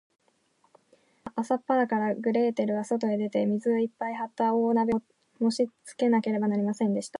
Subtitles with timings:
[0.63, 0.95] あくる日
[1.25, 7.09] は、朝っぱらから、グレーテルはそとへ出て、水をいっぱいはった大鍋をつるして、火をもしつけなければなりませんでした。